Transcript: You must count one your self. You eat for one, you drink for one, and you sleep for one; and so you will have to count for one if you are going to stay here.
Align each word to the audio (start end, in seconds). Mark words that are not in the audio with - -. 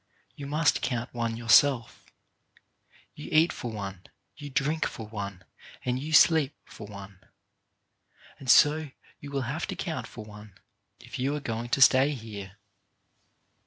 You 0.35 0.47
must 0.47 0.81
count 0.81 1.13
one 1.13 1.37
your 1.37 1.47
self. 1.47 2.05
You 3.13 3.29
eat 3.31 3.53
for 3.53 3.69
one, 3.71 4.01
you 4.35 4.49
drink 4.49 4.87
for 4.87 5.05
one, 5.05 5.43
and 5.85 5.99
you 5.99 6.11
sleep 6.11 6.55
for 6.65 6.87
one; 6.87 7.19
and 8.39 8.49
so 8.49 8.89
you 9.19 9.29
will 9.29 9.43
have 9.43 9.67
to 9.67 9.75
count 9.75 10.07
for 10.07 10.25
one 10.25 10.55
if 10.99 11.19
you 11.19 11.35
are 11.35 11.39
going 11.39 11.69
to 11.69 11.81
stay 11.81 12.15
here. 12.15 12.57